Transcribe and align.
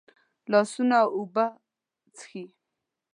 لاسونه 0.51 0.97
اوبه 1.17 1.45
څښي 2.15 2.43